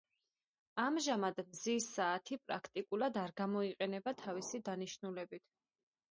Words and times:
ამჟამად 0.83 1.41
მზის 1.49 1.89
საათი 1.97 2.39
პრაქტიკულად 2.45 3.19
არ 3.25 3.33
გამოიყენება 3.41 4.13
თავისი 4.23 4.63
დანიშნულებით. 4.71 5.45